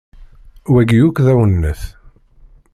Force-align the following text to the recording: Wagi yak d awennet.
Wagi 0.73 0.97
yak 0.99 1.17
d 1.25 1.27
awennet. 1.31 1.81